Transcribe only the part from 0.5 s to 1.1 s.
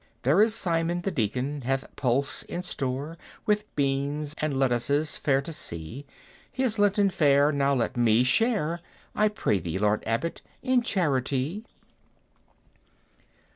Simon